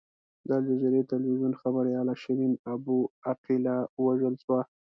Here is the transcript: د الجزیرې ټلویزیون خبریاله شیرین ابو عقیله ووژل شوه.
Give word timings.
د 0.47 0.49
الجزیرې 0.59 1.01
ټلویزیون 1.09 1.53
خبریاله 1.61 2.13
شیرین 2.21 2.53
ابو 2.73 2.97
عقیله 3.29 3.75
ووژل 4.01 4.35
شوه. 4.43 4.59